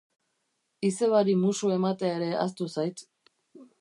Izebari 0.87 1.35
musu 1.41 1.71
ematea 1.75 2.17
ere 2.21 2.31
ahaztu 2.39 2.69
zait. 2.77 3.05